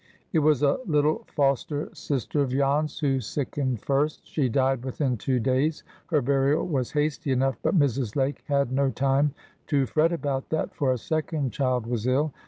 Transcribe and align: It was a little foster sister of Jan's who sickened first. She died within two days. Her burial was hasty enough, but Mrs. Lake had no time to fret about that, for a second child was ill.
It 0.33 0.39
was 0.39 0.63
a 0.63 0.79
little 0.87 1.25
foster 1.27 1.93
sister 1.93 2.41
of 2.41 2.49
Jan's 2.49 2.97
who 2.97 3.19
sickened 3.19 3.81
first. 3.83 4.25
She 4.25 4.49
died 4.49 4.83
within 4.83 5.15
two 5.15 5.39
days. 5.39 5.83
Her 6.07 6.23
burial 6.23 6.65
was 6.67 6.93
hasty 6.93 7.29
enough, 7.31 7.59
but 7.61 7.77
Mrs. 7.77 8.15
Lake 8.15 8.41
had 8.47 8.71
no 8.71 8.89
time 8.89 9.35
to 9.67 9.85
fret 9.85 10.11
about 10.11 10.49
that, 10.49 10.73
for 10.73 10.91
a 10.91 10.97
second 10.97 11.51
child 11.51 11.85
was 11.85 12.07
ill. 12.07 12.33